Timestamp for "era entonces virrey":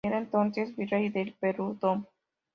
0.03-1.09